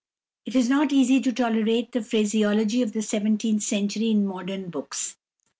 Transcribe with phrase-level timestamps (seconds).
[0.47, 5.15] It is not easy to tolerate the phraseology of the seventeenth century in modern books.